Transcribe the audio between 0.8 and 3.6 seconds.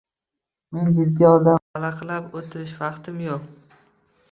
jiddiy odamman, valaqlab o‘tirishga vaqtim yo‘q!